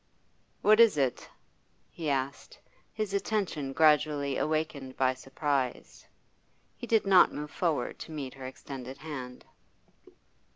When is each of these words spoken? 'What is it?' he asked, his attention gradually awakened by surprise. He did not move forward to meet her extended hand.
'What 0.63 0.79
is 0.79 0.97
it?' 0.97 1.29
he 1.91 2.09
asked, 2.09 2.57
his 2.91 3.13
attention 3.13 3.71
gradually 3.71 4.35
awakened 4.35 4.97
by 4.97 5.13
surprise. 5.13 6.07
He 6.75 6.87
did 6.87 7.05
not 7.05 7.31
move 7.35 7.51
forward 7.51 7.99
to 7.99 8.11
meet 8.11 8.33
her 8.33 8.47
extended 8.47 8.97
hand. 8.97 9.45